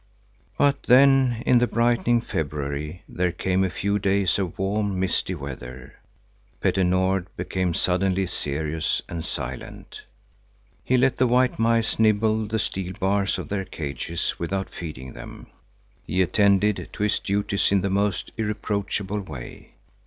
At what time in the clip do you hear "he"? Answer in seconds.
10.83-10.97, 16.07-16.23